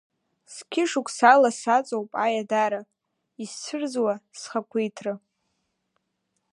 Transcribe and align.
Зқьы 0.53 0.83
шықәсала 0.89 1.49
саҵоуп 1.59 2.11
аиадара, 2.25 2.81
исцәырӡуа 3.43 4.13
схақәиҭра. 4.39 5.13